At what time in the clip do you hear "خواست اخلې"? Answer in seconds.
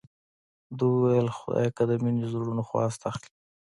2.69-3.29